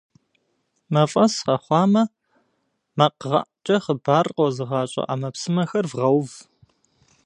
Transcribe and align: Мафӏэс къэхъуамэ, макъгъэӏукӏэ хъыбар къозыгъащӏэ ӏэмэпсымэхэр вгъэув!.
Мафӏэс 0.93 1.33
къэхъуамэ, 1.45 2.03
макъгъэӏукӏэ 2.97 3.77
хъыбар 3.83 4.27
къозыгъащӏэ 4.35 5.03
ӏэмэпсымэхэр 5.07 5.85
вгъэув!. 5.91 6.29